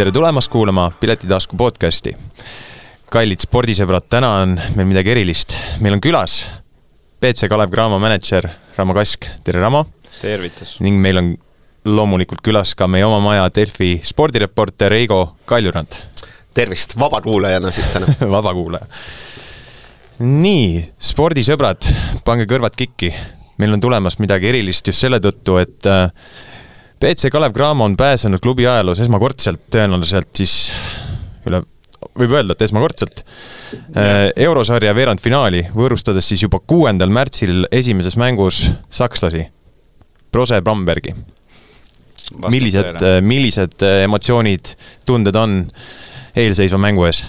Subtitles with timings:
[0.00, 2.14] tere tulemast kuulama Piletitasku podcasti.
[3.12, 5.58] kallid spordisõbrad, täna on meil midagi erilist.
[5.84, 6.46] meil on külas
[7.20, 9.84] BC Kalev Cramo mänedžer Ramo Kask, tere Ramo!
[10.22, 10.78] tervitus!
[10.80, 11.28] ning meil on
[11.84, 16.00] loomulikult külas ka meie oma maja Delfi spordireporter Eigo Kaljurand.
[16.54, 18.88] tervist, vabakuulajana siis täna vabakuulaja.
[20.18, 21.92] nii, spordisõbrad,
[22.24, 23.12] pange kõrvad kikki.
[23.58, 25.92] meil on tulemas midagi erilist just selle tõttu, et
[27.00, 30.54] BC äh, Kalev Cramo on pääsenud klubi ajaloos esmakordselt tõenäoliselt siis
[31.48, 31.62] üle,
[32.18, 39.46] võib öelda, et esmakordselt äh, eurosarja veerandfinaali, võõrustades siis juba kuuendal märtsil esimeses mängus sakslasi,
[40.32, 41.16] Brose Brambergi.
[42.46, 44.76] Millised, millised äh, emotsioonid,
[45.08, 45.62] tunded on
[46.38, 47.24] eelseisva mängu ees?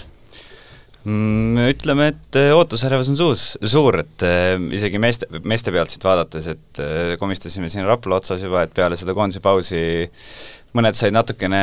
[1.02, 6.04] Mm, ütleme, et äh, ootusärevus on suus, suur, et äh, isegi meeste, meeste pealt siit
[6.06, 6.82] vaadates, et
[7.18, 9.82] komistasime siin Rapla otsas juba, et peale seda koondise pausi
[10.78, 11.62] mõned said natukene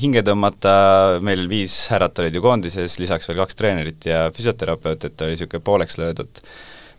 [0.00, 5.24] hinge tõmmata, meil viis härrat olid ju koondises, lisaks veel kaks treenerit ja füsioterapeut, et
[5.26, 6.40] oli niisugune pooleks löödud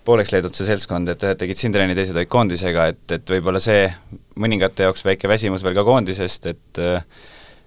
[0.04, 3.62] pooleks leidnud see seltskond, et ühed tegid siin trenni, teised olid koondisega, et, et võib-olla
[3.64, 3.86] see
[4.44, 7.06] mõningate jaoks väike väsimus veel ka koondisest, et äh,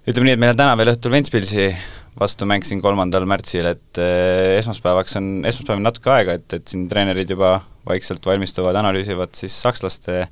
[0.07, 1.71] ütleme nii, et meil on täna veel õhtul Ventspilsi
[2.19, 6.67] vastu mäng siin kolmandal märtsil, et äh, esmaspäevaks on, esmaspäev on natuke aega, et, et
[6.69, 10.25] siin treenerid juba vaikselt valmistuvad, analüüsivad siis sakslaste,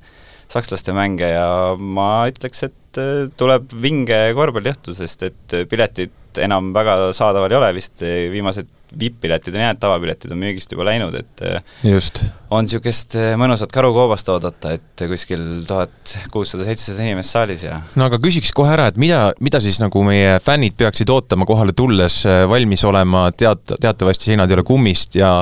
[0.52, 1.48] sakslaste mänge ja
[1.78, 7.70] ma ütleks, et äh, tuleb vinge korvpalliõhtu, sest et piletid enam väga saadaval ei ole
[7.78, 12.20] vist, viimased vipp-piletid on jäänud, tavapiletid on müügist juba läinud, et äh, just.
[12.50, 18.06] on niisugust äh, mõnusat karukoobast oodata, et kuskil tuhat kuussada, seitsesada inimest saalis ja no
[18.08, 22.22] aga küsiks kohe ära, et mida, mida siis nagu meie fännid peaksid ootama kohale tulles,
[22.28, 25.38] äh, valmis olema, teat-, teatavasti seinad ei ole kummist ja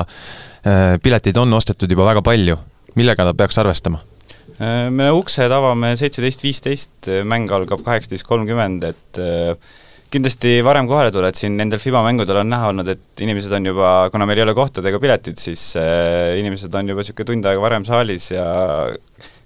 [0.65, 2.55] pileteid on ostetud juba väga palju,
[2.97, 4.01] millega ta peaks arvestama?
[4.89, 9.19] me uksed avame seitseteist viisteist, mäng algab kaheksateist kolmkümmend, et
[10.15, 13.91] kindlasti varem kohale tuled, siin nendel FIBA mängudel on näha olnud, et inimesed on juba,
[14.13, 17.63] kuna meil ei ole kohtad ega piletid, siis äh, inimesed on juba niisugune tund aega
[17.63, 18.45] varem saalis ja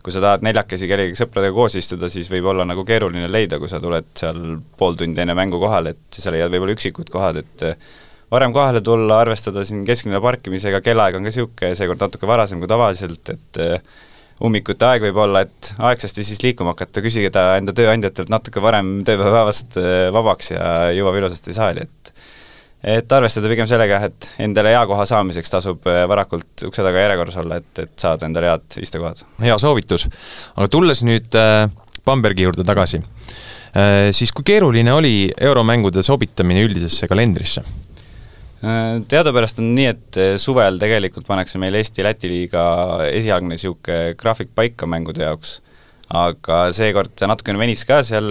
[0.03, 3.71] kui sa tahad neljakesi kellegagi sõpradega koos istuda, siis võib olla nagu keeruline leida, kui
[3.71, 7.65] sa tuled seal pool tundi enne mängu kohale, et sa leiad võib-olla üksikud kohad, et
[7.67, 7.89] äh,
[8.31, 12.69] varem kohale tulla, arvestada siin kesklinna parkimisega, kellaaeg on ka niisugune, seekord natuke varasem kui
[12.71, 13.99] tavaliselt, et äh,
[14.45, 18.99] ummikute aeg võib olla, et aegsasti siis liikuma hakata, küsige ta enda tööandjatelt natuke varem
[19.07, 22.13] tööpäevast äh, vabaks ja jõuab ilusasti saali, et
[22.79, 27.39] et arvestada pigem sellega, et endale hea koha saamiseks tasub äh, varakult ukse taga järjekorras
[27.41, 29.25] olla, et, et saada endale head istekohad.
[29.43, 30.07] hea soovitus.
[30.55, 31.67] aga tulles nüüd äh,
[32.07, 37.65] Bambergi juurde tagasi äh,, siis kui keeruline oli euromängude sobitamine üldisesse kalendrisse?
[38.59, 42.63] Teadupärast on nii, et äh, suvel tegelikult pannakse meil Eesti-Läti liiga
[43.07, 45.53] esialgne niisugune graafik paika mängude jaoks,
[46.11, 48.27] aga seekord ta natukene venis ka seal,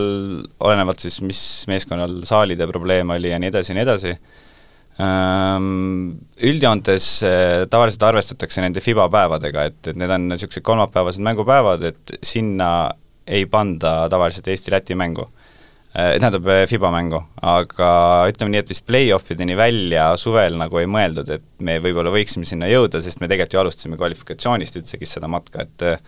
[0.61, 1.41] olenevalt siis, mis
[1.71, 4.13] meeskonnal saalide probleem oli ja nii edasi ja nii edasi,
[5.01, 5.73] ähm,
[6.45, 12.19] Üldjoontes äh, tavaliselt arvestatakse nende FIBA päevadega, et, et need on niisugused kolmapäevased mängupäevad, et
[12.21, 12.91] sinna
[13.25, 15.31] ei panda tavaliselt Eesti-Läti mängu
[15.99, 17.91] tähendab äh, FIBA mängu, aga
[18.31, 22.47] ütleme nii, et vist play-off ideni välja suvel nagu ei mõeldud, et me võib-olla võiksime
[22.47, 25.99] sinna jõuda, sest me tegelikult ju alustasime kvalifikatsioonist üldsegi seda matka, et äh,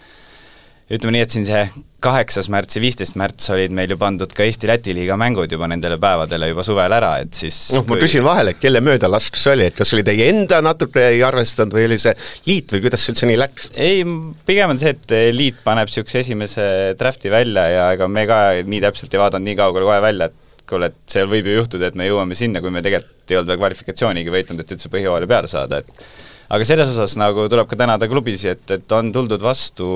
[0.90, 1.62] ütleme nii, et siin see
[2.02, 5.98] kaheksas märts ja viisteist märts olid meil ju pandud ka Eesti-Läti liiga mängud juba nendele
[6.00, 9.76] päevadele juba suvel ära, et siis noh, ma küsin vahele, kelle möödalaskus see oli, et
[9.78, 12.14] kas oli teie enda natuke ei arvestanud või oli see
[12.48, 13.70] liit või kuidas see üldse nii läks?
[13.76, 14.04] ei,
[14.48, 16.64] pigem on see, et liit paneb niisuguse esimese
[16.98, 20.66] draft'i välja ja ega me ka nii täpselt ei vaadanud nii kaugele kohe välja, et
[20.70, 23.52] kuule, et seal võib ju juhtuda, et me jõuame sinna, kui me tegelikult ei olnud
[23.52, 27.78] veel kvalifikatsioonigi võitnud, et üldse põhjooajale peale saada, et aga selles osas nagu tuleb ka
[27.78, 29.86] tänada klubisi, et, et on tuldud vastu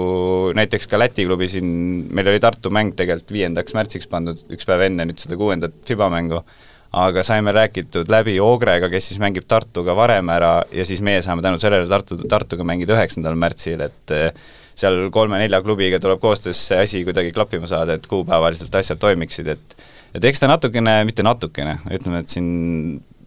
[0.54, 1.66] näiteks ka Läti klubi siin,
[2.14, 6.10] meil oli Tartu mäng tegelikult viiendaks märtsiks pandud üks päev enne nüüd seda kuuendat FIBA
[6.14, 6.42] mängu,
[6.94, 11.42] aga saime räägitud läbi Ogrega, kes siis mängib Tartuga varem ära ja siis meie saame
[11.42, 14.30] tänu sellele Tartu, Tartuga mängida üheksandal märtsil, et eh,
[14.78, 19.76] seal kolme-nelja klubiga tuleb koostöös see asi kuidagi klappima saada, et kuupäevaliselt asjad toimiksid, et
[20.14, 22.46] et eks ta natukene, mitte natukene, ütleme, et siin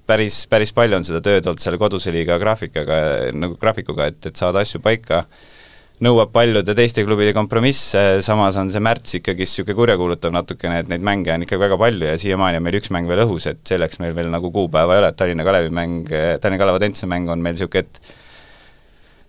[0.07, 2.97] päris, päris palju on seda tööd olnud selle koduse liiga graafikaga,
[3.35, 5.23] nagu graafikuga, et, et saada asju paika,
[6.03, 11.05] nõuab paljude teiste klubide kompromisse, samas on see märts ikkagi niisugune kurjakuulutav natukene, et neid
[11.05, 13.99] mänge on ikkagi väga palju ja siiamaani on meil üks mäng veel õhus, et selleks
[14.03, 17.43] meil veel nagu kuupäeva ei ole, et Tallinna Kalevi mäng, Tallinna Kalev Audentse mäng on
[17.43, 18.15] meil niisugune, et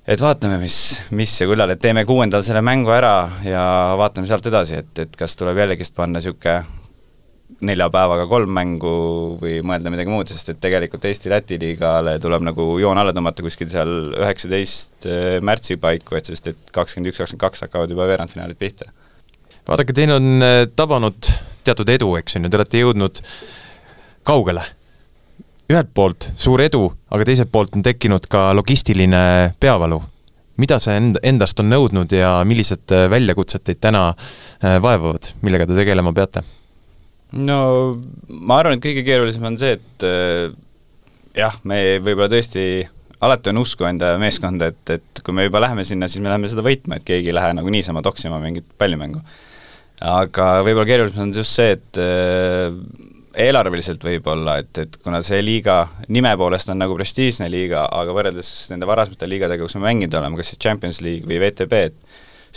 [0.09, 0.79] et vaatame, mis,
[1.13, 3.15] mis ja kullal, et teeme kuuendal selle mängu ära
[3.45, 3.63] ja
[4.01, 6.78] vaatame sealt edasi, et, et kas tuleb jällegist panna niisugune
[7.67, 8.93] nelja päevaga kolm mängu
[9.41, 13.71] või mõelda midagi muud, sest et tegelikult Eesti-Läti liigale tuleb nagu joon alla tõmmata kuskil
[13.73, 18.59] seal üheksateist eh, märtsi paiku, et sest et kakskümmend üks, kakskümmend kaks hakkavad juba veerandfinaalid
[18.59, 18.93] pihta.
[19.67, 21.31] vaadake, teil on äh, tabanud
[21.67, 23.23] teatud edu, eks on ju, te olete jõudnud
[24.29, 24.63] kaugele.
[25.69, 29.99] ühelt poolt suur edu, aga teiselt poolt on tekkinud ka logistiline peavalu.
[30.57, 34.13] mida see end-, endast on nõudnud ja millised äh, väljakutsed teid täna
[34.63, 36.47] vaevavad, millega te tegelema peate?
[37.37, 37.61] No
[38.29, 40.07] ma arvan, et kõige keerulisem on see, et
[41.39, 42.63] jah, me võib-olla tõesti
[43.25, 46.51] alati on usku enda meeskonda, et, et kui me juba läheme sinna, siis me läheme
[46.51, 49.23] seda võitma, et keegi ei lähe nagu niisama toksima mingit pallimängu.
[50.07, 52.71] aga võib-olla keerulisem on just see, et äh,
[53.49, 55.81] eelarveliselt võib-olla, et, et kuna see liiga
[56.15, 60.39] nime poolest on nagu prestiižne liiga, aga võrreldes nende varasemate liigadega, kus me mänginud oleme,
[60.39, 62.08] kas siis Champions League või VTB, et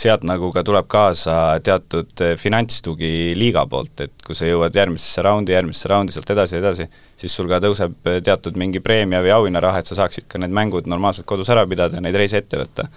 [0.02, 5.24] sealt nagu ka tuleb kaasa teatud eh, finantstugi liiga poolt, et kui sa jõuad järgmisesse
[5.24, 6.88] raundi, järgmisesse raundi, sealt edasi, edasi,
[7.20, 10.54] siis sul ka tõuseb eh, teatud mingi preemia või auhinnaraha, et sa saaksid ka need
[10.54, 12.88] mängud normaalselt kodus ära pidada ja neid reise ette võtta.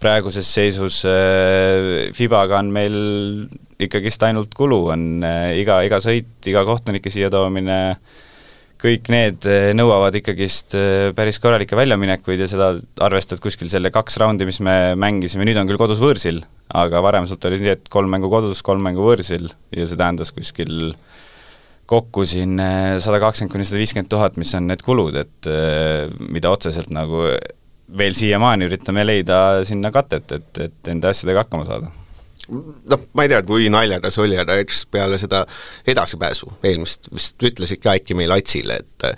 [0.00, 2.94] praeguses seisus äh, Fibaga on meil
[3.80, 5.24] ikkagist ainult kulu, on
[5.56, 7.80] iga, iga sõit, iga kohtunike siia toomine
[8.80, 12.70] kõik need eh, nõuavad ikkagist eh, päris korralikke väljaminekuid ja seda
[13.04, 16.42] arvestad kuskil selle kaks raundi, mis me mängisime, nüüd on küll kodus võõrsil,
[16.80, 20.32] aga varem sealt oli nii, et kolm mängu kodus, kolm mängu võõrsil ja see tähendas
[20.36, 20.94] kuskil
[21.90, 25.50] kokku siin eh, sada kakskümmend kuni sada viiskümmend tuhat, mis on need kulud, et
[26.30, 27.26] mida otseselt nagu
[28.00, 31.90] veel siiamaani üritame leida sinna katet, et, et enda asjadega hakkama saada
[32.50, 35.44] noh, ma ei tea, kui naljakas oli, aga eks peale seda
[35.88, 39.08] edasipääsu eelmist vist ütlesid ka äkki meil Atsile, et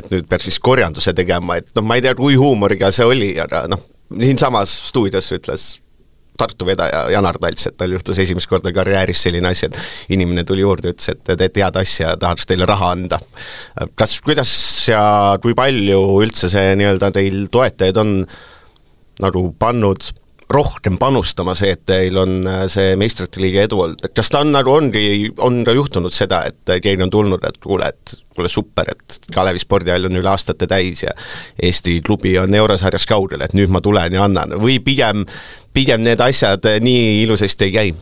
[0.00, 3.30] et nüüd peab siis korjanduse tegema, et noh, ma ei tea, kui huumoriga see oli,
[3.40, 5.70] aga noh, siinsamas stuudios ütles
[6.40, 10.62] Tartu vedaja Janar Talts, et tal juhtus esimest korda karjääris selline asi, et inimene tuli
[10.64, 13.18] juurde, ütles, et te teete head asja, tahaks teile raha anda.
[13.98, 14.52] kas, kuidas
[14.88, 15.02] ja
[15.42, 18.14] kui palju üldse see nii-öelda teil toetajaid on
[19.20, 20.06] nagu pannud
[20.50, 24.42] rohkem panustama see, et teil on äh, see meistrite liiga edu olnud, et kas ta
[24.44, 28.50] on nagu ongi, on ka juhtunud seda, et keegi on tulnud, et kuule, et kuule
[28.50, 31.14] super, et Kalevi spordihall on üle aastate täis ja
[31.62, 35.24] Eesti klubi on eurosarjas kaugel, et nüüd ma tulen ja annan või pigem,
[35.76, 37.96] pigem need asjad nii ilusasti ei käi?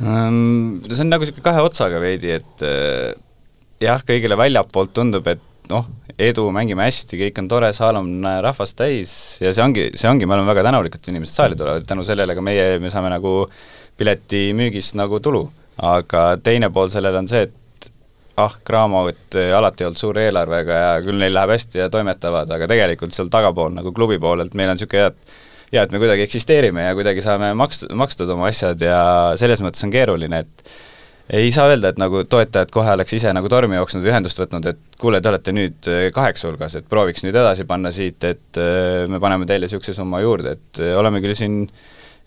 [0.00, 3.12] Um, see on nagu niisugune kahe otsaga veidi, et äh,
[3.80, 5.86] jah, kõigile väljapoolt tundub, et noh,
[6.18, 8.10] edu, mängime hästi, kõik on tore, saal on
[8.44, 9.12] rahvast täis
[9.42, 12.36] ja see ongi, see ongi, me oleme väga tänulikud, et inimesed saali tulevad, tänu sellele
[12.36, 13.34] ka meie, me saame nagu
[14.00, 15.48] piletimüügist nagu tulu.
[15.80, 17.86] aga teine pool sellel on see, et
[18.36, 22.68] ah, Cramot äh, alati olnud suure eelarvega ja küll neil läheb hästi ja toimetavad, aga
[22.68, 26.26] tegelikult seal tagapool nagu klubi poolelt meil on niisugune hea, et hea, et me kuidagi
[26.26, 29.00] eksisteerime ja kuidagi saame maks-, makstud oma asjad ja
[29.40, 30.72] selles mõttes on keeruline, et
[31.32, 34.98] ei saa öelda, et nagu toetajad kohe oleks ise nagu tormi jooksnud ühendust võtnud, et
[35.00, 39.06] kuule, te olete nüüd äh, kaheksa hulgas, et prooviks nüüd edasi panna siit, et äh,
[39.10, 41.62] me paneme teile niisuguse summa juurde, et äh, oleme küll siin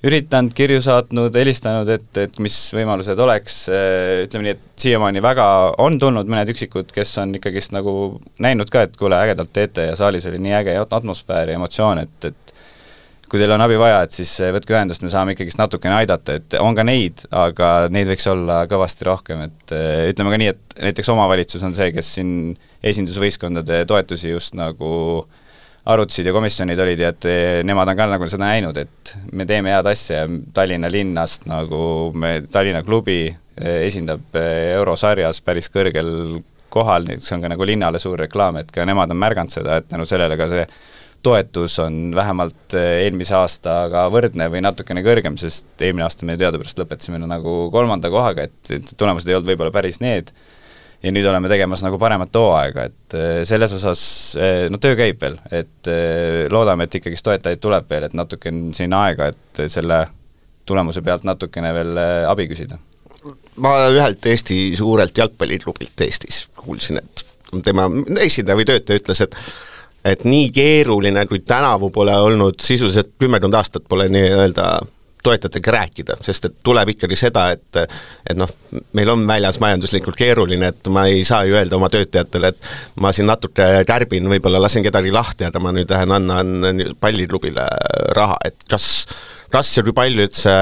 [0.03, 3.61] üritanud, kirju saatnud, helistanud, et, et mis võimalused oleks,
[4.25, 5.45] ütleme nii, et siiamaani väga
[5.79, 7.94] on tulnud mõned üksikud, kes on ikkagist nagu
[8.44, 12.17] näinud ka, et kuule, ägedalt teete ja saalis oli nii äge atmosfäär ja emotsioon, et,
[12.33, 12.43] et
[13.33, 16.35] kui teil on abi vaja, et siis eh, võtke ühendust, me saame ikkagist natukene aidata,
[16.38, 20.51] et on ka neid, aga neid võiks olla kõvasti rohkem, et eh, ütleme ka nii,
[20.53, 22.35] et näiteks omavalitsus on see, kes siin
[22.85, 24.91] esindusvõistkondade toetusi just nagu
[25.89, 29.50] arutasid ja komisjonid olid ja et eh, nemad on ka nagu seda näinud, et me
[29.50, 31.81] teeme head asja ja Tallinna linnast nagu
[32.13, 33.23] me, Tallinna klubi
[33.57, 36.13] esindab eurosarjas päris kõrgel
[36.73, 39.90] kohal, see on ka nagu linnale suur reklaam, et ka nemad on märganud seda, et
[39.90, 40.69] tänu sellele ka see
[41.23, 46.80] toetus on vähemalt eh, eelmise aastaga võrdne või natukene kõrgem, sest eelmine aasta me teadupärast
[46.81, 50.33] lõpetasime nagu kolmanda kohaga, et, et tulemused ei olnud võib-olla päris need,
[51.03, 54.06] ja nüüd oleme tegemas nagu paremat hooaega, et eh, selles osas
[54.37, 55.92] eh, no töö käib veel, et
[56.51, 60.06] loodame, et ikkagist toetajaid tuleb veel, et natuke on siin aega, et selle
[60.68, 61.99] tulemuse pealt natukene veel
[62.30, 62.80] abi küsida.
[63.63, 67.23] ma ühelt Eesti suurelt jalgpalliklubilt Eestis kuulsin, et
[67.63, 67.85] tema
[68.23, 69.35] esindaja või töötaja ütles, et
[70.06, 74.68] et nii keeruline, kui tänavu pole olnud, sisuliselt kümmekond aastat pole nii-öelda
[75.24, 78.50] toetajatega rääkida, sest et tuleb ikkagi seda, et et noh,
[78.98, 83.14] meil on väljas majanduslikult keeruline, et ma ei saa ju öelda oma töötajatele, et ma
[83.16, 87.68] siin natuke kärbin, võib-olla lasen kedagi lahti, aga ma nüüd lähen annan palliklubile
[88.18, 88.90] raha, et kas,
[89.54, 90.57] kas ja kui palju üldse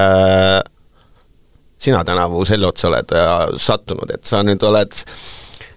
[1.82, 3.16] sina tänavu selle otsa oled
[3.58, 4.94] sattunud, et sa nüüd oled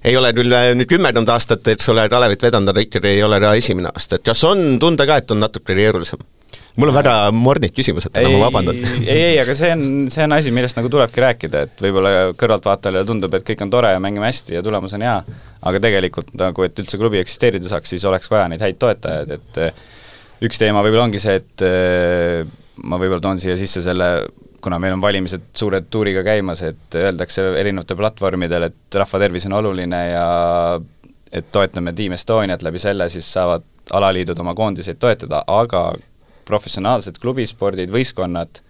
[0.06, 3.40] ei ole küll äh, nüüd kümmekond aastat, eks ole, Kalevit vedanud, aga ikkagi ei ole
[3.42, 6.22] ka esimene aasta, et kas on tunda ka, et on natuke keerulisem?
[6.76, 8.76] mul on väga mornik küsimused, ma vabandan.
[9.08, 13.06] ei, ei, aga see on, see on asi, millest nagu tulebki rääkida, et võib-olla kõrvaltvaatajale
[13.08, 15.16] tundub, et kõik on tore ja mängime hästi ja tulemus on hea,
[15.72, 20.44] aga tegelikult nagu, et üldse klubi eksisteerida saaks, siis oleks vaja neid häid toetajaid, et
[20.50, 21.66] üks teema võib-olla ongi see, et
[22.84, 24.10] ma võib-olla toon siia sisse selle
[24.66, 29.54] kuna meil on valimised suure tuuriga käimas, et öeldakse erinevatel platvormidel, et rahva tervis on
[29.60, 30.28] oluline ja
[31.32, 35.84] et toetame Team Estoniat, läbi selle siis saavad alaliidud oma koondiseid toetada, aga
[36.50, 38.62] professionaalsed klubispordid, võistkonnad,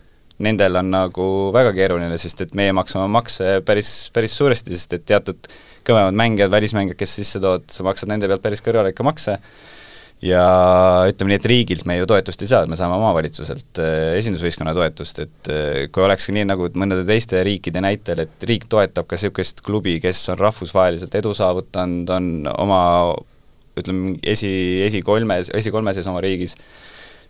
[0.44, 5.08] nendel on nagu väga keeruline, sest et meie maksame makse päris, päris suuresti, sest et
[5.08, 5.48] teatud
[5.88, 9.38] kõvemad mängijad, välismängijad, kes sisse tood, sa maksad nende pealt päris kõrvalikke makse,
[10.24, 10.46] ja
[11.10, 15.22] ütleme nii, et riigilt me ju toetust ei saa, me saame omavalitsuselt äh, esindusvõistkonna toetust,
[15.26, 19.62] et äh, kui olekski nii, nagu mõnede teiste riikide näitel, et riik toetab ka niisugust
[19.66, 22.82] klubi, kes on rahvusvaheliselt edu saavutanud, on oma
[23.80, 24.52] ütleme, esi,
[24.86, 26.56] esikolmes, esikolme sees oma riigis,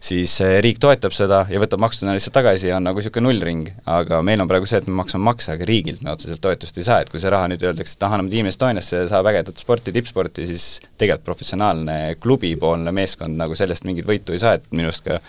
[0.05, 3.71] siis eh, riik toetab seda ja võtab maksudena lihtsalt tagasi ja on nagu niisugune nullring.
[3.89, 6.85] aga meil on praegu see, et me maksame makse, aga riigilt me otseselt toetust ei
[6.87, 9.93] saa, et kui see raha nüüd öeldakse, et ah, anname Team Estoniasse, saab ägedat sporti,
[9.95, 10.67] tippsporti, siis
[10.99, 15.19] tegelikult professionaalne klubipoolne meeskond nagu sellest mingit võitu ei saa, et minu arust ka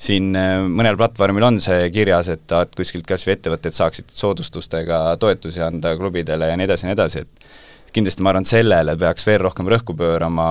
[0.00, 5.04] siin eh, mõnel platvormil on see kirjas, et, et kuskilt kas või ettevõtted saaksid soodustustega
[5.22, 7.50] toetusi anda klubidele ja nii edasi ja nii edasi, et
[7.94, 10.46] kindlasti ma arvan, et sellele peaks veel rohkem rõhku pöörama,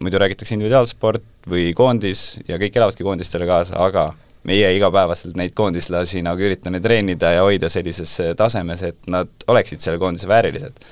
[0.00, 4.10] muidu räägitakse individuaalsport või koondis ja kõik elavadki koondistele kaasa, aga
[4.48, 10.00] meie igapäevaselt neid koondislasi nagu üritame treenida ja hoida sellises tasemes, et nad oleksid selle
[10.00, 10.84] koondise väärilised.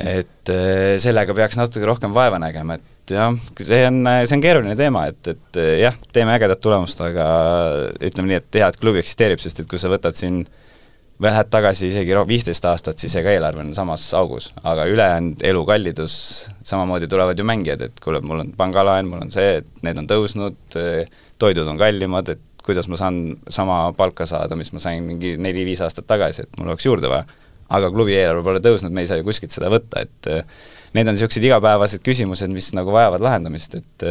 [0.00, 4.76] et eh, sellega peaks natuke rohkem vaeva nägema, et jah, see on, see on keeruline
[4.78, 7.26] teema, et, et jah, teeme ägedat tulemust, aga
[7.98, 10.44] ütleme nii, et hea, et klubi eksisteerib, sest et kui sa võtad siin
[11.20, 16.14] lähed tagasi isegi viisteist aastat, siis ega eelarve on samas augus, aga ülejäänud elukallidus,
[16.64, 20.08] samamoodi tulevad ju mängijad, et kuule, mul on pangalaen, mul on see, et need on
[20.08, 20.78] tõusnud,
[21.40, 23.20] toidud on kallimad, et kuidas ma saan
[23.52, 27.28] sama palka saada, mis ma sain mingi neli-viis aastat tagasi, et mul oleks juurde vaja.
[27.70, 30.28] aga klubi eelarve pole tõusnud, me ei saa ju kuskilt seda võtta, et
[30.96, 34.06] need on niisugused igapäevased küsimused, mis nagu vajavad lahendamist, et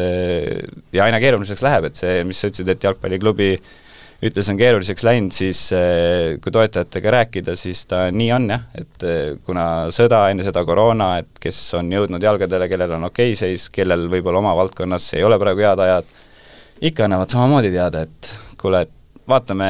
[0.95, 3.49] ja aina keeruliseks läheb, et see, mis sa ütlesid, et jalgpalliklubi
[4.25, 9.07] ütles, on keeruliseks läinud, siis eh, kui toetajatega rääkida, siis ta nii on jah, et
[9.07, 13.39] eh, kuna sõda, enne seda koroona, et kes on jõudnud jalgadele, kellel on okei okay
[13.39, 16.15] seis, kellel võib-olla oma valdkonnas ei ole praegu head ajad,
[16.91, 19.69] ikka annavad samamoodi teada, et kuule, et vaatame,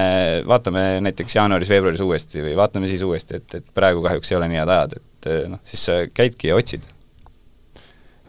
[0.50, 4.63] vaatame näiteks jaanuaris-veebruaris uuesti või vaatame siis uuesti, et, et praegu kahjuks ei ole nii
[4.63, 6.89] head ajad, et eh, noh, siis sa käidki ja otsid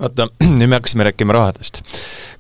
[0.01, 0.29] vaata,
[0.59, 1.83] nüüd me hakkasime rääkima rahadest.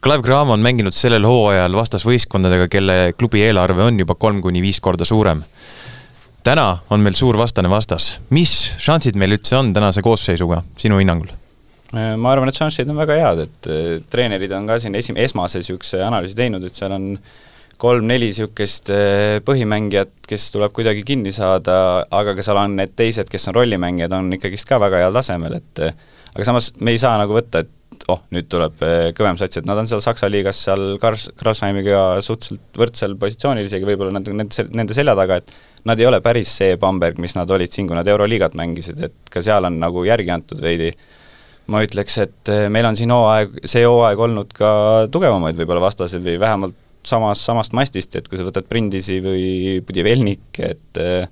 [0.01, 4.81] Kalev Cramo on mänginud sellel hooajal vastasvõistkondadega, kelle klubi eelarve on juba kolm kuni viis
[4.81, 5.45] korda suurem.
[6.43, 8.19] täna on meil suur vastane vastas.
[8.31, 11.29] mis šansid meil üldse on tänase koosseisuga, sinu hinnangul?
[11.93, 15.59] ma arvan, et šansid on väga head, et äh, treenerid on ka siin esim-, esmase
[15.59, 17.17] niisuguse analüüsi teinud, et seal on
[17.81, 23.29] kolm-neli niisugust äh, põhimängijat, kes tuleb kuidagi kinni saada, aga ka seal on need teised,
[23.29, 25.93] kes on rollimängijad, on ikkagist ka väga heal tasemel, et äh,
[26.35, 29.69] aga samas me ei saa nagu võtta, et oh, nüüd tuleb eh, kõvem sats, et
[29.69, 34.43] nad on seal Saksa liigas seal Kars-, Krasheimiga suhteliselt võrdsel positsioonil, isegi võib-olla nad on
[34.43, 37.89] nende, nende selja taga, et nad ei ole päris see Bamberg, mis nad olid siin,
[37.89, 40.93] kui nad Euroliigat mängisid, et ka seal on nagu järgi antud veidi.
[41.71, 44.71] ma ütleks, et eh, meil on siin hooaeg, see hooaeg olnud ka
[45.13, 50.61] tugevamaid võib-olla vastaseid või vähemalt samas, samast mastist, et kui sa võtad Brindisi või Budivelnik,
[50.67, 51.29] et äh,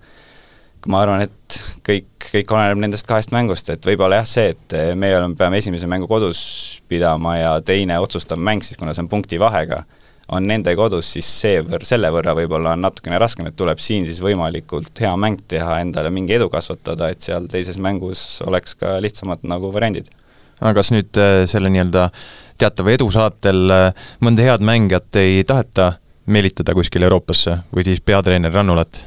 [0.86, 5.16] ma arvan, et kõik, kõik oleneb nendest kahest mängust, et võib-olla jah, see, et meie
[5.18, 6.40] oleme, peame esimese mängu kodus
[6.88, 9.82] pidama ja teine otsustav mäng siis, kuna see on punkti vahega,
[10.28, 14.06] on nende kodus, siis see võr-, selle võrra võib-olla on natukene raskem, et tuleb siin
[14.06, 18.98] siis võimalikult hea mäng teha, endale mingi edu kasvatada, et seal teises mängus oleks ka
[19.04, 20.10] lihtsamad nagu variandid.
[20.60, 22.10] aga kas nüüd äh, selle nii-öelda
[22.58, 25.94] teatava edu saatel äh, mõnda head mängijat ei taheta
[26.26, 29.06] meelitada kuskile Euroopasse või siis peatreener Rannulat?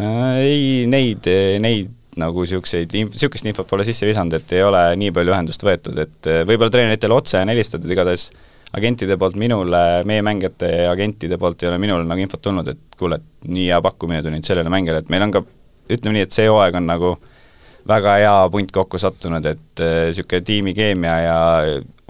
[0.00, 1.26] Äh, ei, neid,
[1.60, 5.98] neid nagu niisuguseid, niisugust infot pole sisse visanud, et ei ole nii palju ühendust võetud,
[6.00, 8.30] et äh, võib-olla treeneritele otse on helistatud, igatahes
[8.76, 13.18] agentide poolt minule, meie mängijate agentide poolt ei ole minule nagu infot tulnud, et kuule,
[13.18, 15.44] et nii hea pakkumine tuli nüüd sellele mängijale, et meil on ka,
[15.90, 17.14] ütleme nii, et see hooaeg on nagu
[17.90, 21.40] väga hea punt kokku sattunud, et niisugune äh, tiimikeemia ja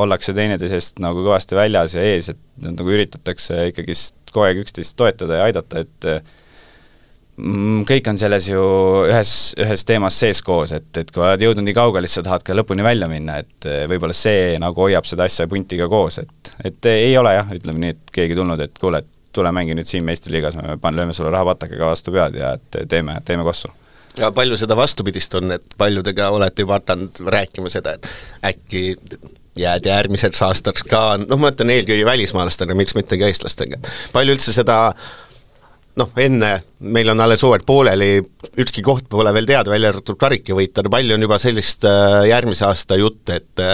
[0.01, 5.41] ollakse teineteisest nagu kõvasti väljas ja ees, et nagu üritatakse ikkagist kogu aeg üksteist toetada
[5.41, 6.11] ja aidata, et
[7.89, 8.63] kõik on selles ju
[9.09, 12.45] ühes, ühes teemas sees koos, et, et kui oled jõudnud nii kaugele, siis sa tahad
[12.47, 16.21] ka lõpuni välja minna, et eh, võib-olla see nagu hoiab seda asja punti ka koos,
[16.23, 19.77] et, et ei ole jah, ütleme nii, et keegi tulnud, et kuule, et tule mängi
[19.79, 23.71] nüüd siin meistriliigas, me pan-, lööme sulle rahapatakaga vastu pead ja et teeme, teeme kossu.
[24.19, 28.11] ja palju seda vastupidist on, et paljudega olete juba hakanud rääkima seda, et
[28.53, 28.99] äkki
[29.61, 33.81] jääd järgmiseks aastaks ka, noh ma mõtlen eelkõige välismaalastega, miks mitte ka eestlastega,
[34.15, 34.81] palju üldse seda
[36.01, 38.13] noh, enne, meil on alles hooaeg pooleli,
[38.61, 42.99] ükski koht pole veel teada, välja arvatud karikavõitjad, palju on juba sellist äh, järgmise aasta
[43.01, 43.67] jutte, et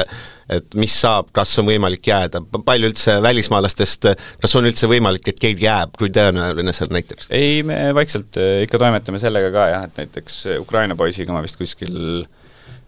[0.47, 4.07] et mis saab, kas on võimalik jääda, palju üldse välismaalastest,
[4.43, 7.31] kas on üldse võimalik, et keegi jääb, kui tõenäoline see on näiteks?
[7.35, 11.43] ei, me vaikselt äh, ikka toimetame sellega ka jah, et näiteks äh, Ukraina poisiga ma
[11.45, 12.27] vist kuskil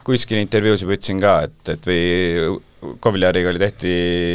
[0.09, 2.65] kuskil intervjuusid võtsin ka, et, et või
[3.03, 3.93] Kovljariga oli, tehti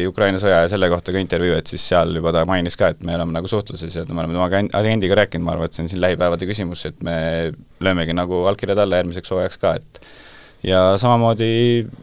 [0.10, 3.06] Ukraina sõja ja selle kohta ka intervjuu, et siis seal juba ta mainis ka, et
[3.08, 5.92] me oleme nagu suhtluses ja me oleme temaga agendiga rääkinud, ma arvan, et see on
[5.94, 7.16] siin lähipäevade küsimus, et me
[7.84, 10.04] löömegi nagu allkirjad alla järgmiseks hooajaks ka, et
[10.64, 11.48] ja samamoodi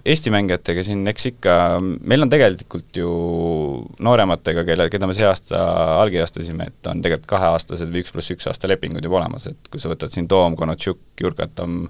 [0.05, 3.11] Eesti mängijatega siin, eks ikka, meil on tegelikult ju
[4.01, 5.61] noorematega, kelle, keda me see aasta
[6.01, 9.83] allkirjastasime, et on tegelikult kaheaastased või üks pluss üks aasta lepingud juba olemas, et kui
[9.83, 11.83] sa võtad siin Toom, Konotšuk, Jurkatam,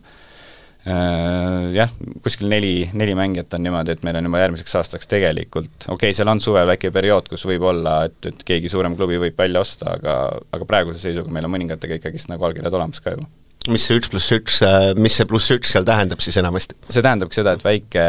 [0.84, 1.90] jah,
[2.24, 6.16] kuskil neli, neli mängijat on niimoodi, et meil on juba järgmiseks aastaks tegelikult, okei okay,,
[6.16, 9.60] seal on suvel väike periood, kus võib olla, et, et keegi suurem klubi võib välja
[9.60, 10.16] osta, aga
[10.56, 13.28] aga praeguse seisuga meil on mõningatega ikkagist nagu allkirjad olemas ka juba
[13.68, 16.78] mis see üks pluss üks, äh, mis see pluss üks seal tähendab siis enamasti?
[16.88, 18.04] see tähendabki seda, et väike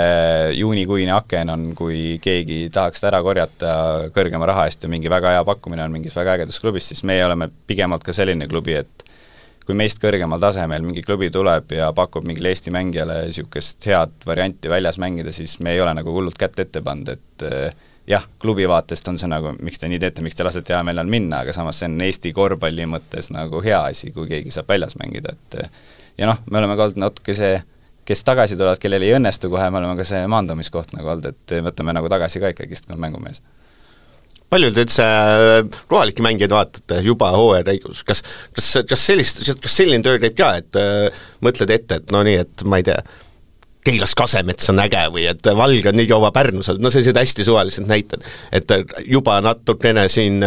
[0.56, 3.74] juunikuine aken on, kui keegi tahaks ta ära korjata
[4.16, 7.26] kõrgema raha eest ja mingi väga hea pakkumine on mingis väga ägedas klubis, siis meie
[7.28, 9.11] oleme pigemalt ka selline klubi, et
[9.66, 14.70] kui meist kõrgemal tasemel mingi klubi tuleb ja pakub mingile Eesti mängijale niisugust head varianti
[14.72, 18.68] väljas mängida, siis me ei ole nagu hullult kätt ette pannud, et eh, jah, klubi
[18.70, 21.54] vaatest on see nagu, miks te nii teete, miks te lasete heal meelel minna, aga
[21.56, 25.62] samas see on Eesti korvpalli mõttes nagu hea asi, kui keegi saab väljas mängida, et
[26.18, 27.62] ja noh, me oleme ka olnud natuke see,
[28.06, 31.58] kes tagasi tulevad, kellel ei õnnestu kohe, me oleme ka see maandumiskoht nagu olnud, et
[31.70, 33.44] võtame nagu tagasi ka ikkagist, kui on mängumees
[34.52, 38.24] palju te üldse äh, kohalikke mängijaid vaatate juba hooaja käigus, kas,
[38.56, 42.40] kas, kas sellist, kas selline töö käib ka, et äh, mõtled ette, et no nii,
[42.44, 43.00] et ma ei tea,
[43.86, 47.46] Keilas Kasemets on äge või et Valge on nii kaua Pärnus olnud, no sellised hästi
[47.48, 48.22] suvalised näited.
[48.52, 48.74] et
[49.10, 50.44] juba natukene siin,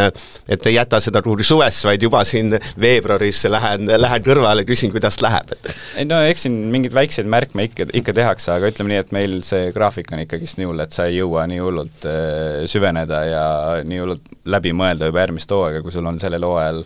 [0.48, 5.18] et ei jäta seda tuuri suvesse, vaid juba siin veebruaris lähen, lähen kõrvale, küsin, kuidas
[5.24, 9.00] läheb, et ei no eks siin mingeid väikseid märkme ikka, ikka tehakse, aga ütleme nii,
[9.02, 12.62] et meil see graafik on ikkagist nii hull, et sa ei jõua nii hullult äh,
[12.70, 13.46] süveneda ja
[13.82, 16.84] nii hullult läbi mõelda juba järgmist hooaega, kui sul on sellel hooajal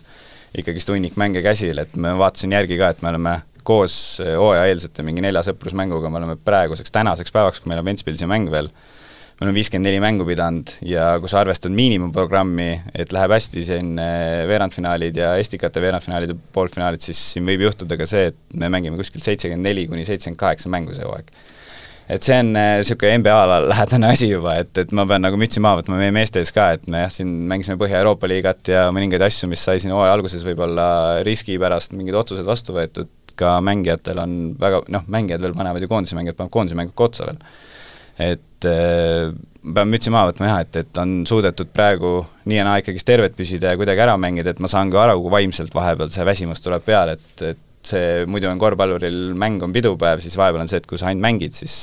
[0.58, 3.36] ikkagist hunnik mänge käsil, et ma vaatasin järgi ka, et me oleme
[3.68, 8.28] koos eh, hooajaeelsete mingi nelja sõprusmänguga me oleme praeguseks, tänaseks päevaks, kui meil on Ventspilsi
[8.31, 8.70] mäng veel,
[9.38, 13.92] me oleme viiskümmend neli mängu pidanud ja kui sa arvestad miinimumprogrammi, et läheb hästi siin
[14.50, 18.98] veerandfinaalid ja estikate veerandfinaalid ja poolfinaalid, siis siin võib juhtuda ka see, et me mängime
[18.98, 21.31] kuskil seitsekümmend neli kuni seitsekümmend kaheksa mängu see hooaeg.
[22.09, 25.61] Et see on niisugune eh, NBA-le lähedane asi juba, et, et ma pean nagu mütsi
[25.61, 29.26] maha võtma meie meeste ees ka, et me jah, siin mängisime Põhja-Euroopa liigat ja mõningaid
[29.26, 30.87] asju, mis sai siin hooaja alguses võib-olla
[31.28, 35.90] riski pärast mingid otsused vastu võetud, ka mängijatel on väga noh, mängijad veel panevad ju
[35.90, 37.38] koondise mängijad panevad koondise mängu ka otsa veel.
[38.18, 39.31] et äh,
[39.74, 42.12] pean mütsi maha võtma jah, et, et on suudetud praegu
[42.48, 45.22] nii ja naa ikkagist tervet püsida ja kuidagi ära mängida, et ma saan ka aru,
[45.24, 49.74] kui vaimselt vahepeal see väsimus tuleb peale, et, et see muidu on korvpalluril, mäng on
[49.74, 51.77] pidupäev, siis vahepeal on see, et kui sa ainult mängid, siis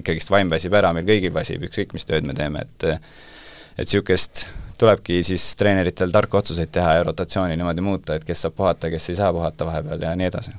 [0.00, 4.48] ikkagist vaim väsib ära, meil kõigil väsib, ükskõik mis tööd me teeme, et et niisugust
[4.80, 9.12] tulebki siis treeneritel tarku otsuseid teha ja rotatsiooni niimoodi muuta, et kes saab puhata, kes
[9.12, 10.56] ei saa puhata vahepeal ja nii edasi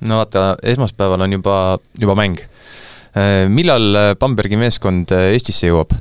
[0.00, 1.56] no vaata, esmaspäeval on juba,
[2.00, 2.40] juba mäng.
[3.16, 5.94] Äh, millal äh, Bambergi meeskond äh, Eestisse jõuab?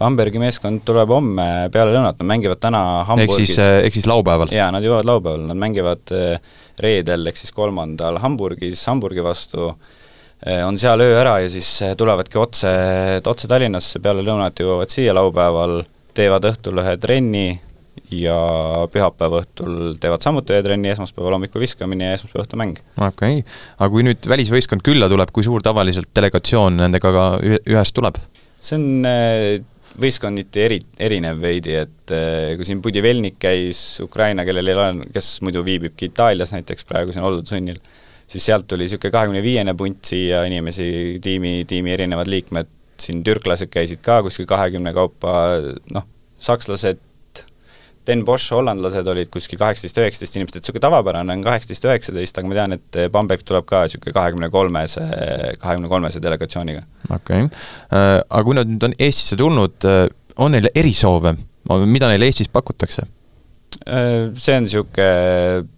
[0.00, 3.50] Bambergi meeskond tuleb homme peale lõunat, nad mängivad täna Hamburgis.
[3.50, 4.48] ehk siis, ehk siis laupäeval?
[4.54, 6.12] jaa, nad jõuavad laupäeval, nad mängivad
[6.80, 9.74] reedel ehk siis kolmandal Hamburgis, Hamburgi vastu,
[10.64, 11.68] on seal öö ära ja siis
[12.00, 12.70] tulevadki otse,
[13.20, 15.82] otse Tallinnasse, peale lõunat jõuavad siia laupäeval,
[16.16, 17.50] teevad õhtul ühe trenni,
[18.14, 18.36] ja
[18.92, 22.80] pühapäeva õhtul teevad samuti öötrenni, esmaspäeval hommikul viskamine ja esmaspäeva õhtul mäng.
[22.96, 27.96] okei okay., aga kui nüüd välisvõistkond külla tuleb, kui suur tavaliselt delegatsioon nendega ka ühest
[27.96, 28.20] tuleb?
[28.60, 29.60] see on äh,
[30.00, 35.38] võistkonniti eri, erinev veidi, et äh, kui siin Budivelnik käis, Ukraina, kellel ei ole, kes
[35.46, 37.80] muidu viibibki Itaalias näiteks praegu siin oldud sunnil,
[38.30, 43.72] siis sealt tuli niisugune kahekümne viiene punt siia inimesi, tiimi, tiimi erinevad liikmed, siin türklased
[43.72, 45.32] käisid ka kuskil kahekümne kaupa,
[45.94, 46.06] noh,
[46.40, 47.00] sakslased
[48.10, 52.50] Den Bosch hollandlased olid kuskil kaheksateist, üheksateist inimest, et niisugune tavapärane on kaheksateist, üheksateist, aga
[52.50, 55.04] ma tean, et Bamberg tuleb ka niisugune kahekümne kolmese,
[55.62, 56.82] kahekümne kolmese delegatsiooniga.
[57.08, 57.60] okei okay.,
[57.94, 60.08] äh, aga kui nad nüüd on Eestisse tulnud, äh,
[60.42, 61.36] on neil erisoove,
[61.86, 63.06] mida neile Eestis pakutakse?
[63.86, 65.68] Äh, see on niisugune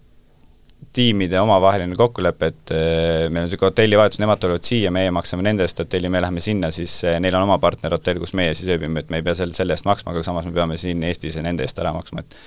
[0.93, 5.65] tiimide omavaheline kokkulepe, et äh, meil on niisugune hotellivahetus, nemad tulevad siia, meie maksame nende
[5.65, 9.03] eest hotelli, me läheme sinna, siis äh, neil on oma partnerhotell, kus meie siis ööbime,
[9.03, 11.65] et me ei pea selle, selle eest maksma, aga samas me peame siin Eestis nende
[11.65, 12.37] eest ära maksma, et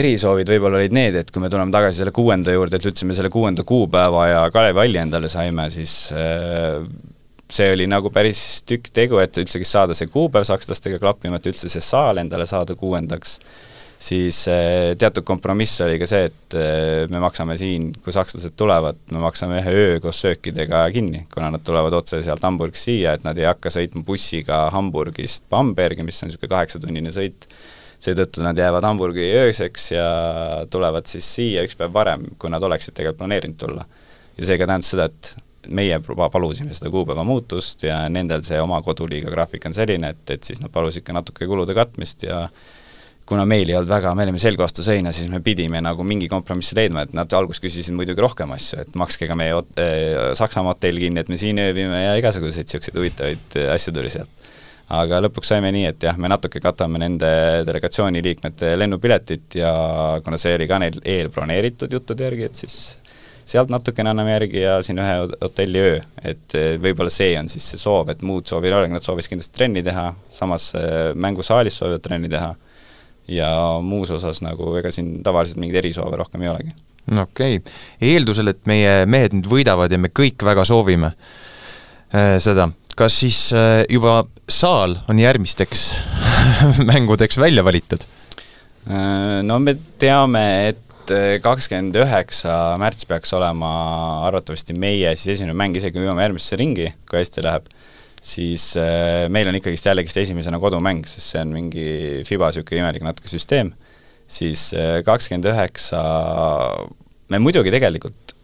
[0.00, 3.30] erisoovid võib-olla olid need, et kui me tuleme tagasi selle kuuenda juurde, et ütlesime selle
[3.32, 6.82] kuuenda kuupäeva ja Kalevi Alli endale saime, siis äh,
[7.48, 11.70] see oli nagu päris tükk tegu, et üldsegi saada see kuupäev sakslastega klappima, et üldse
[11.72, 13.38] see saal endale saada kuuendaks
[13.98, 19.00] siis eh, teatud kompromiss oli ka see, et eh, me maksame siin, kui sakslased tulevad,
[19.12, 23.26] me maksame ühe öö koos söökidega kinni, kuna nad tulevad otse sealt Hamburgist siia, et
[23.26, 27.48] nad ei hakka sõitma bussiga Hamburgist Bambergi, mis on niisugune kaheksatunnine sõit,
[27.98, 30.06] seetõttu nad jäävad Hamburgi ööseks ja
[30.70, 33.86] tulevad siis siia üks päev varem, kui nad oleksid tegelikult planeerinud tulla.
[34.38, 35.34] ja seega tähendas seda, et
[35.68, 35.98] meie
[36.32, 40.62] palusime seda kuupäeva muutust ja nendel see oma koduliiga graafik on selline, et, et siis
[40.62, 42.46] nad palusid ka natuke kulude katmist ja
[43.28, 46.30] kuna meil ei olnud väga, me olime selg vastu seina, siis me pidime nagu mingi
[46.32, 50.32] kompromissi leidma, et nad alguses küsisid muidugi rohkem asju, et makske ka meie hot- äh,,
[50.38, 54.32] Saksamaa hotell kinni, et me siin ööbime ja igasuguseid niisuguseid huvitavaid äh, asju tuli sealt.
[54.88, 57.28] aga lõpuks saime nii, et jah, me natuke katame nende
[57.68, 59.72] delegatsiooni liikmete lennupiletit ja
[60.24, 62.78] kuna see oli ka neil eelbroneeritud juttude järgi, et siis
[63.48, 67.82] sealt natukene anname järgi ja siin ühe hotelliöö, et äh, võib-olla see on siis see
[67.82, 70.70] soov, et muud soovi ei ole, nad sooviks kindlasti trenni teha, samas
[71.20, 72.54] mängusaalis soovivad trenni teha
[73.28, 73.50] ja
[73.84, 76.74] muus osas nagu ega siin tavaliselt mingeid erisoove rohkem ei olegi.
[77.12, 77.78] okei okay.,
[78.12, 83.48] eeldusel, et meie mehed nüüd võidavad ja me kõik väga soovime äh, seda, kas siis
[83.56, 85.88] äh, juba saal on järgmisteks
[86.90, 88.08] mängudeks välja valitud?
[88.88, 90.84] Äh, no me teame, et
[91.40, 93.68] kakskümmend üheksa märts peaks olema
[94.28, 97.70] arvatavasti meie siis esimene mäng, isegi kui me jõuame järgmisse ringi, kui hästi läheb
[98.22, 101.86] siis äh, meil on ikkagist jällegist esimesena kodumäng, sest see on mingi
[102.28, 103.72] FIBA niisugune imelik natuke süsteem,
[104.28, 106.02] siis äh, kakskümmend üheksa,
[107.32, 108.34] me muidugi tegelikult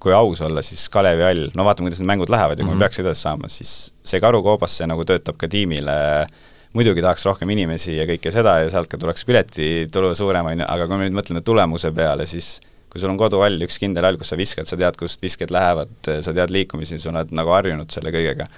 [0.00, 2.70] kui aus olla, siis Kalevi hall, no vaatame, kuidas need mängud lähevad ja kui mm
[2.70, 2.78] -hmm.
[2.80, 2.88] me mhm.
[2.88, 6.26] peaks edasi saama, siis see karukoobas, see nagu töötab ka tiimile,
[6.72, 10.66] muidugi tahaks rohkem inimesi ja kõike seda ja sealt ka tuleks piletitulu suurem, on ju,
[10.68, 14.16] aga kui me nüüd mõtleme tulemuse peale, siis kui sul on koduhall, üks kindel hall,
[14.18, 17.90] kus sa viskad, sa tead, kust visked lähevad, sa tead liikumisi, sa oled nagu harjunud
[17.90, 18.48] selle kõigega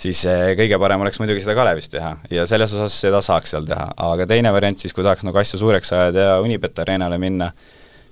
[0.00, 3.66] siis eh, kõige parem oleks muidugi seda Kalevis teha ja selles osas seda saaks seal
[3.68, 7.50] teha, aga teine variant siis, kui tahaks nagu asja suureks ajada ja Unibet Arenale minna,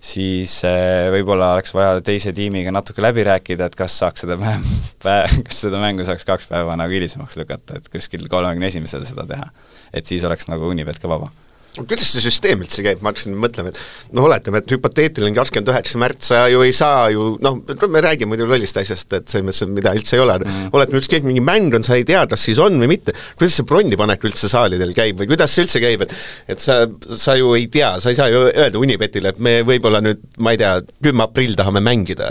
[0.05, 4.75] siis eh, võib-olla oleks vaja teise tiimiga natuke läbi rääkida, et kas saaks seda päev,
[5.05, 9.29] päev, kas seda mängu saaks kaks päeva nagu hilisemaks lükata, et kuskil kolmekümne esimesel seda
[9.29, 9.49] teha.
[9.93, 11.33] et siis oleks nagu Unibet ka vaba
[11.75, 16.01] kuidas see süsteem üldse käib, ma hakkasin mõtlema, et noh, oletame, et hüpoteetiline kakskümmend üheksa
[16.03, 17.59] märts, sa ju ei saa ju noh,
[17.91, 20.39] me räägime muidu lollist asjast, et selles mõttes, mida üldse ei ole.
[20.45, 23.59] Mm., oletame, ükskõik mingi mäng on, sa ei tea, kas siis on või mitte, kuidas
[23.59, 26.15] see bronnipanek üldse saalidel käib või kuidas see üldse käib, et
[26.55, 26.85] et sa,
[27.19, 30.55] sa ju ei tea, sa ei saa ju öelda Unibetile, et me võib-olla nüüd, ma
[30.55, 32.31] ei tea, kümme aprill tahame mängida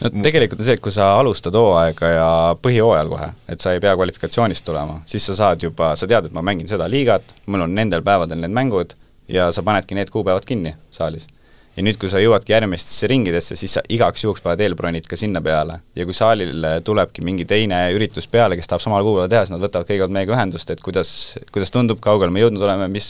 [0.00, 2.28] no tegelikult on see, et kui sa alustad hooaega ja
[2.62, 6.36] põhihooajal kohe, et sa ei pea kvalifikatsioonist tulema, siis sa saad juba, sa tead, et
[6.36, 8.96] ma mängin seda liigat, mul on nendel päevadel need mängud
[9.30, 11.28] ja sa panedki need kuupäevad kinni saalis.
[11.76, 15.40] ja nüüd, kui sa jõuadki järgmistesse ringidesse, siis sa igaks juhuks paned eelbronid ka sinna
[15.40, 19.54] peale ja kui saalile tulebki mingi teine üritus peale, kes tahab samal kuupäeval teha, siis
[19.54, 21.12] nad võtavad kõigepealt meiega ühendust, et kuidas,
[21.54, 23.06] kuidas tundub, kaugele me jõudnud oleme, mis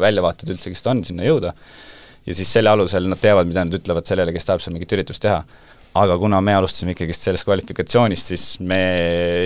[0.00, 1.54] väljavaated üldsegist on sinna jõuda.
[2.26, 5.22] ja siis selle alusel nad teavad, mida nad ütlevad sellele, kes tahab seal mingit üritust
[5.22, 5.44] teha
[5.94, 8.78] aga kuna me alustasime ikkagist sellest kvalifikatsioonist, siis me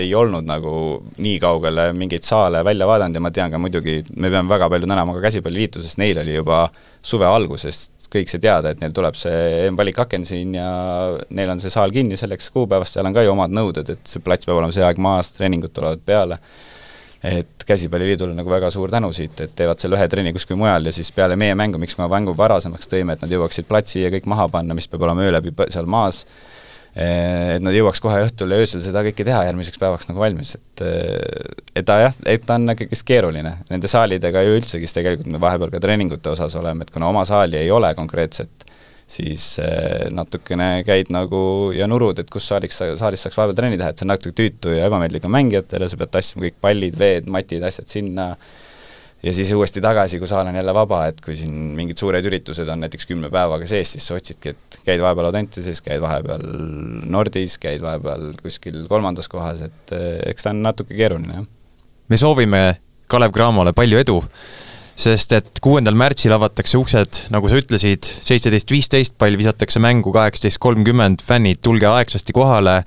[0.01, 0.71] ei olnud nagu
[1.21, 4.89] nii kaugele mingeid saale välja vaadanud ja ma tean ka muidugi, me peame väga palju
[4.89, 6.63] tänama ka Käsipalliliitu, sest neil oli juba
[7.05, 10.71] suve algusest kõik see teada, et neil tuleb see EM-valikakend siin ja
[11.29, 14.23] neil on see saal kinni selleks kuupäevast, seal on ka ju omad nõuded, et see
[14.25, 16.39] plats peab olema see aeg maas, treeningud tulevad peale
[17.23, 20.93] et Käsipalliliidule nagu väga suur tänu siit, et teevad selle ühe trenni kuskil mujal ja
[20.95, 24.29] siis peale meie mängu, miks me mängu varasemaks tõime, et nad jõuaksid platsi ja kõik
[24.31, 26.21] maha panna, mis peab olema öö läbi seal maas,
[26.95, 30.55] eh, et nad jõuaks kohe õhtul ja öösel seda kõike teha järgmiseks päevaks nagu valmis,
[30.55, 35.29] et eh, et ta jah, et ta on ikkagist keeruline, nende saalidega ju üldsegi tegelikult
[35.35, 38.68] me vahepeal ka treeningute osas oleme, et kuna oma saali ei ole konkreetset,
[39.09, 41.41] siis eh, natukene käid nagu
[41.75, 44.73] ja nurud, et kus saaliks, saalis saaks vahepeal trenni teha, et see on natuke tüütu
[44.75, 48.29] ja ebameeldiv ka mängijatele, sa pead tassima kõik pallid, veed, matid, asjad sinna,
[49.23, 52.69] ja siis uuesti tagasi, kui saal on jälle vaba, et kui siin mingid suured üritused
[52.69, 56.45] on näiteks kümne päevaga sees, siis sa otsidki, et käid vahepeal Audentases, käid vahepeal
[57.09, 61.49] Nordis, käid vahepeal kuskil kolmandas kohas, et eh, eks ta on natuke keeruline, jah.
[62.09, 62.63] me soovime
[63.09, 64.21] Kalev Cramole palju edu
[64.99, 70.59] sest et kuuendal märtsil avatakse uksed, nagu sa ütlesid, seitseteist viisteist, pall visatakse mängu kaheksateist
[70.61, 72.81] kolmkümmend, fännid, tulge aegsasti kohale,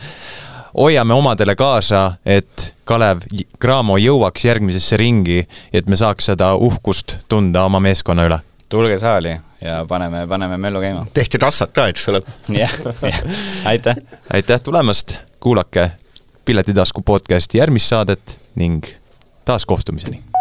[0.77, 3.25] hoiame omadele kaasa, et Kalev
[3.61, 8.41] Cramo jõuaks järgmisesse ringi, et me saaks seda uhkust tunda oma meeskonna üle.
[8.73, 11.07] tulge saali ja paneme, paneme möllu käima.
[11.15, 12.23] tehke tassad ka, eks ole.
[12.49, 12.77] jah,
[13.65, 13.97] aitäh!
[14.33, 15.91] aitäh tulemast, kuulake
[16.45, 18.85] Piletitasku podcasti järgmist saadet ning
[19.45, 20.32] taas kohtumiseni!